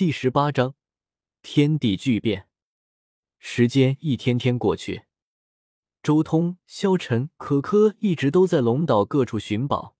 [0.00, 0.76] 第十八章
[1.42, 2.48] 天地巨变。
[3.38, 5.02] 时间一天天过去，
[6.02, 9.94] 周通、萧晨、可可一直都在龙岛各处寻宝。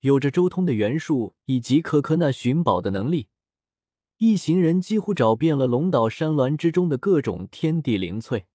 [0.00, 3.28] 有着周通的元术以及可可那寻宝的能力，
[4.16, 8.46] 一行人几乎找遍了龙岛山峦之中的各种天地灵翠。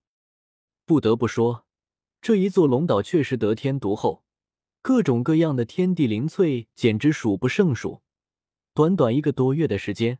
[0.84, 1.68] 不得不说，
[2.20, 4.24] 这一座龙岛确实得天独厚，
[4.82, 8.02] 各种各样的天地灵翠简直数不胜数。
[8.74, 10.18] 短短一个多月的时间，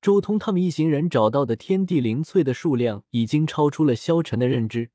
[0.00, 4.90] 周通他们一行人找到的天地灵翠的数量已经超出了萧晨的认知。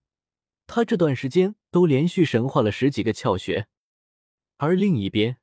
[0.67, 3.67] 他这段时间都连续神化了十几个窍穴，
[4.57, 5.38] 而另一边。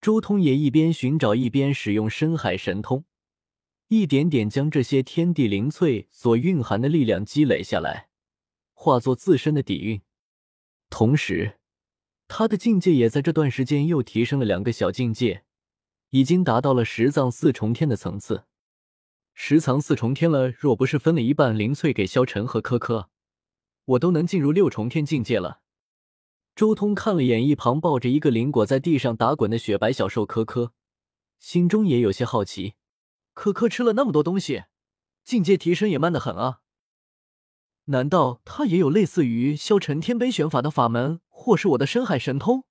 [0.00, 3.04] 周通也一边寻找，一边使用深海神通，
[3.88, 8.08] 一点点将这些天地灵翠所蕴含的力量积累下来，
[8.74, 10.02] 化作自身的底蕴。
[10.90, 11.58] 同时，
[12.28, 15.44] 他的境界也在这段时间又提升了两个小境界，
[16.10, 18.44] 已经达到了十藏四重天的层次。
[19.34, 23.08] 十藏四重天了，若不是分了一半灵翠给萧晨和柯柯，
[23.84, 25.60] 我都能进入六重天境界了。
[26.54, 30.74] 周通看了眼一旁抱着一个灵果在地上打滚的雪白小兽柯柯，
[31.38, 32.74] 心中也有些好奇。
[33.32, 34.64] 科科吃了那么多东西，
[35.24, 36.60] 境界提升也慢得很啊！
[37.86, 42.64] 难道他也有类似于萧晨天杯玄法的法门，或是我的深海神通？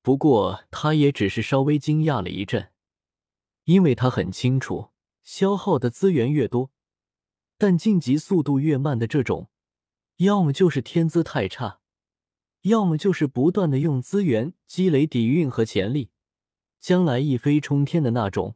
[0.00, 2.70] 不过他也只是稍微惊讶了一阵，
[3.64, 4.91] 因为他很清楚，
[5.22, 6.70] 消耗的资源越多，
[7.56, 9.48] 但晋级速度越慢的这种，
[10.16, 11.80] 要么就是天资太差。
[12.62, 16.10] 要么就是不断的用资源积累底蕴和潜力，
[16.78, 18.54] 将来一飞冲天的那种。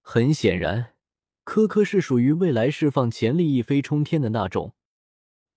[0.00, 0.94] 很显然，
[1.42, 4.76] 科科是属于未来释放潜力一飞冲天的那种。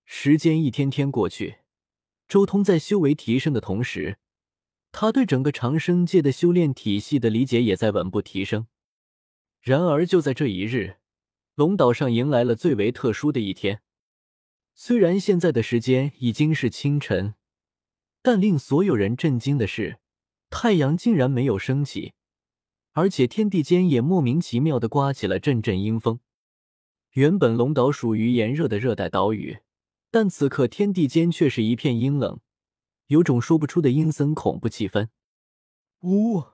[0.04, 1.58] 时间一天天过去，
[2.26, 4.18] 周通在修为提升的同时，
[4.90, 8.66] 他对整个长生界的修炼体系的理解也在稳步提升。
[9.62, 10.96] 然而，就在这一日，
[11.54, 13.80] 龙岛上迎来了最为特殊的一天。
[14.74, 17.34] 虽然现在的时间已经是清晨。
[18.24, 19.98] 但令所有人震惊的是，
[20.48, 22.12] 太阳竟然没有升起，
[22.92, 26.20] 而且天地间也莫名其妙的刮起了阵阵阴风。
[27.14, 29.58] 原本龙岛属于炎热的热带岛屿，
[30.12, 32.38] 但此刻天地间却是一片阴冷，
[33.08, 35.08] 有种说不出的阴森恐怖气氛。
[36.02, 36.44] 呜，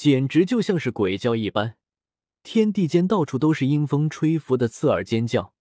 [0.00, 1.76] 简直就像是鬼叫一般，
[2.42, 5.52] 天地间到处都是阴风吹拂的刺耳尖叫。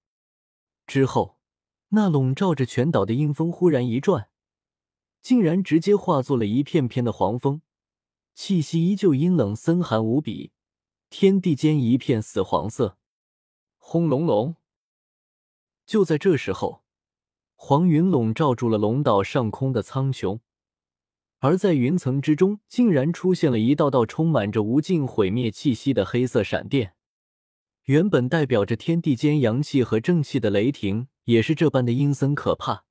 [0.87, 1.41] 之后，
[1.89, 4.29] 那笼罩着全岛的阴风忽然一转。
[5.21, 7.61] 竟然直接化作了一片片的黄风，
[8.33, 10.53] 气息依旧阴冷森寒无比，
[11.09, 12.97] 天地间一片死黄色。
[13.77, 14.55] 轰隆隆！
[15.85, 16.85] 就在这时候，
[17.57, 20.39] 黄云笼罩住了龙岛上空的苍穹，
[21.39, 26.93] 而在云层之中，竟然出现了一道道充满着无尽毁灭气息的黑色闪电。
[27.85, 32.85] 原本代表着天地间阳气和正气的雷霆，也是这般的阴森可怕。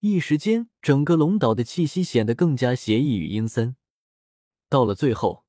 [0.00, 3.76] 一时间，整个龙岛的气息显得更加邪异与阴森。
[4.68, 5.44] 到了最后，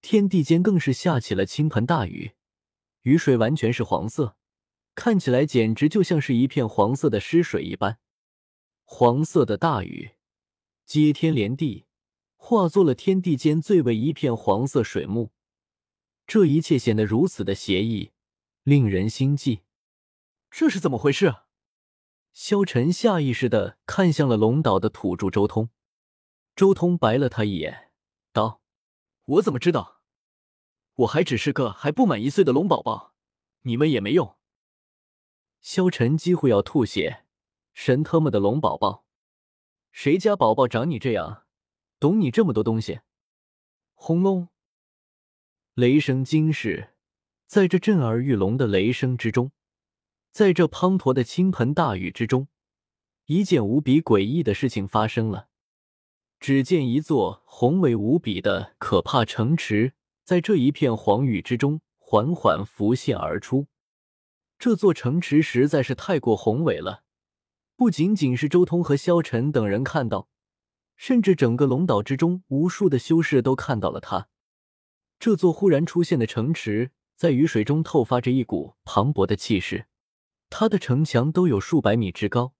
[0.00, 2.32] 天地间更是下起了倾盆大雨，
[3.02, 4.36] 雨水完全是黄色，
[4.94, 7.98] 看起来简直就像是一片黄色的尸水一般。
[8.84, 10.12] 黄色的大雨
[10.88, 11.84] 接天连地，
[12.38, 15.32] 化作了天地间最为一片黄色水幕。
[16.26, 18.12] 这一切显得如此的邪异，
[18.62, 19.64] 令人心悸。
[20.50, 21.34] 这是怎么回事？
[22.32, 25.68] 萧晨下意识的看向了龙岛的土著周通，
[26.56, 27.90] 周通白了他一眼，
[28.32, 28.62] 道
[29.36, 30.00] ：“我怎么知道？
[30.94, 33.12] 我还只是个还不满一岁的龙宝宝，
[33.64, 34.36] 你们也没用。”
[35.60, 37.26] 萧晨几乎要吐血，
[37.74, 39.04] 神他妈的龙宝宝，
[40.00, 41.42] 谁家宝宝长你这样，
[41.98, 43.00] 懂你这么多东西？
[43.94, 44.46] 轰隆！
[45.74, 46.90] 雷声惊世，
[47.48, 49.50] 在这震耳欲聋的雷声之中。
[50.30, 52.46] 在这滂沱的倾盆大雨之中，
[53.24, 55.48] 一件无比诡异的事情发生了。
[56.38, 63.66] 只见一座宏伟无比的可怕城池，在这一片黄雨之中缓缓浮现而出。
[64.60, 67.02] 这座城池实在是太过宏伟了，
[67.78, 70.26] 不仅仅是周通和萧晨等人看到，
[70.96, 74.26] 甚至整个龙岛之中无数的修士都看到了他。
[75.20, 79.86] 这座忽然出现的城池，在雨水中透发着一股磅礴的气势。
[80.50, 82.52] 它的城墙都有数百米之高，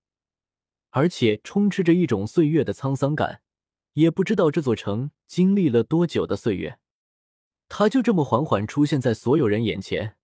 [0.90, 3.40] 而且充斥着一种岁月的沧桑感。
[3.94, 6.78] 也不知道这座城经历了多久的岁月，
[7.68, 10.14] 它就这么缓缓出现在所有人眼前，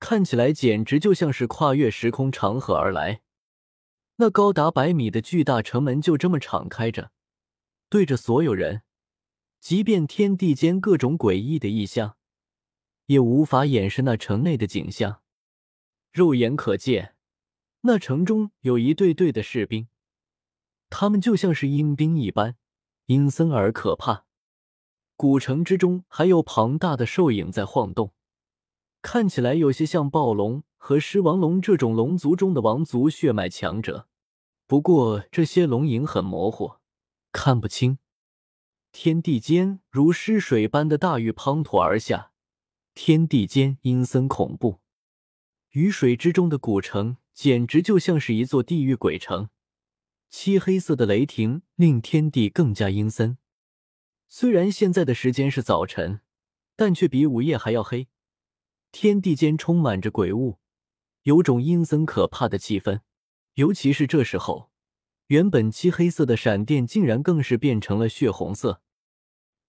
[0.00, 3.20] 看起来简直就像是跨越时空长河而来。
[4.20, 7.10] 那高达百米的巨大城门就这么敞开着，
[7.88, 8.82] 对着所有人。
[9.60, 12.16] 即便天地间各种诡异的异象，
[13.06, 15.22] 也无法掩饰那城内的景象。
[16.12, 17.14] 肉眼可见，
[17.80, 19.88] 那城中有一队队的士兵，
[20.90, 22.56] 他们就像是阴兵一般，
[23.06, 24.26] 阴森而可怕。
[25.16, 28.12] 古城之中还有庞大的兽影在晃动，
[29.00, 34.08] 看起来有些像暴龙和狮王龙这种龙族中的王族血脉强者。
[34.70, 36.76] 不过这些龙影很模糊，
[37.32, 37.98] 看不清。
[38.92, 42.30] 天地间如尸水般的大雨滂沱而下，
[42.94, 44.78] 天地间阴森恐怖。
[45.70, 49.48] 雨水之中的古城简直就像是一座地狱鬼城，
[50.28, 53.38] 漆黑色的雷霆令天地更加阴森。
[54.28, 56.20] 虽然现在的时间是早晨，
[56.76, 58.06] 但却比午夜还要黑。
[58.92, 60.60] 天地间充满着鬼雾，
[61.22, 63.00] 有种阴森可怕的气氛。
[63.60, 64.70] 尤其是这时候，
[65.26, 68.80] 原本漆黑色的闪电竟然更是变成了血红色。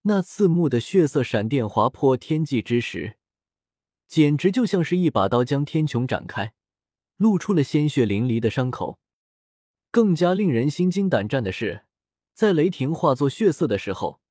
[0.03, 3.17] 那刺目的血色闪电划破天际之时。
[4.07, 6.53] 简直就像是一把刀将天穹展开，
[7.17, 8.97] 露出了鲜血淋漓的伤口。
[9.91, 11.83] 更加令人心惊胆战的是，
[12.33, 14.21] 在雷霆化作血色的时候，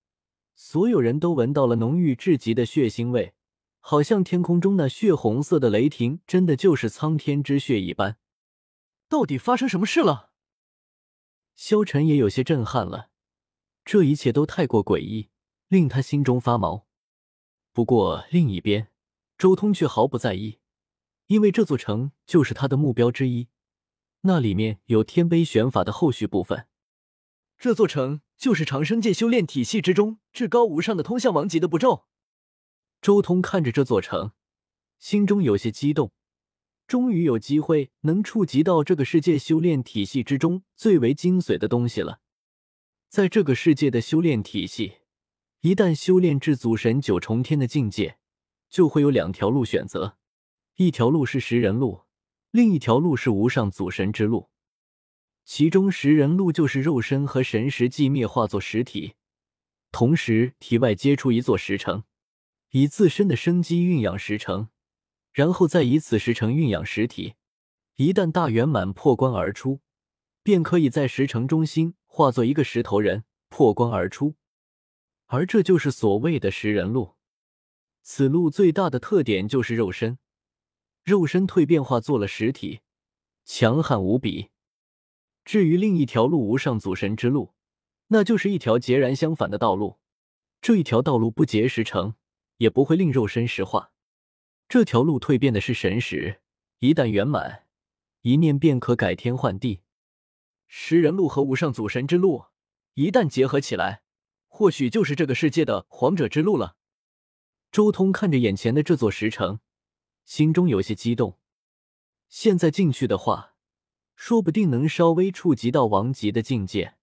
[0.54, 3.34] 所有人都闻到了浓郁至极的血腥味，
[3.80, 8.16] 好像天空中那血红色的雷霆真的就是苍天之血一般。
[9.10, 10.30] 到底发生什么事了？
[11.56, 13.10] 萧晨也有些震撼了，
[13.84, 15.28] 这一切都太过诡异，
[15.66, 16.86] 令他心中发毛。
[17.72, 18.86] 不过另一边。
[19.36, 20.58] 周通却毫不在意，
[21.28, 23.48] 因为这座城就是他的目标之一。
[24.20, 26.68] 那里面有天碑玄法的后续部分，
[27.56, 32.06] 这座城就是长生界修炼体系之中至高无上的通向王级的步骤。
[33.00, 34.32] 周通看着这座城，
[34.98, 36.12] 心中有些激动，
[36.90, 42.18] 终于有机会能触及到这个世界修炼体系之中最为精髓的东西了。
[43.08, 44.94] 在这个世界的修炼体系，
[45.60, 48.16] 一旦修炼至祖神九重天的境界。
[48.68, 50.16] 就会有两条路选择，
[50.76, 52.02] 一条路是食人路，
[52.50, 54.48] 另一条路是无上祖神之路。
[55.44, 59.14] 其中食人路就是肉身和神识寂灭化作实体，
[59.92, 62.02] 同时体外接出一座石城，
[62.70, 64.68] 以自身的生机运养石城，
[65.32, 67.34] 然后再以此石城蕴养实体。
[67.96, 69.80] 一旦大圆满破关而出，
[70.42, 74.36] 便可以在石城中心化作一个石头人破关而出，
[75.26, 77.16] 而这就是所谓的食人路。
[78.02, 80.18] 此路最大的特点就是肉身，
[81.04, 82.80] 肉身蜕变化做了实体，
[83.44, 84.48] 强悍无比。
[85.44, 87.52] 至于另一条路无上祖神之路，
[88.08, 89.98] 那就是一条截然相反的道路。
[90.62, 92.14] 这一条道路不结石成，
[92.56, 93.92] 也不会令肉身石化。
[94.70, 96.42] 这条路蜕变的是神识，
[96.78, 97.66] 一旦圆满，
[98.20, 99.80] 一念便可改天换地。
[100.68, 102.44] 食人路和无上祖神之路
[102.94, 104.02] 一旦结合起来，
[104.46, 106.76] 或许就是这个世界的皇者之路了。
[107.72, 109.58] 周通看着眼前的这座石城，
[110.24, 111.40] 心中有些激动。
[112.28, 113.56] 现在进去的话，
[114.14, 116.94] 说不定能稍微触及到王级的境界。